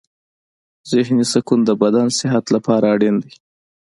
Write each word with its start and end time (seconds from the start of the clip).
ذهني 0.91 1.25
سکون 1.33 1.59
د 1.65 1.69
بدن 1.81 2.07
صحت 2.19 2.45
لپاره 2.55 2.85
اړین 2.95 3.15
دی. 3.23 3.33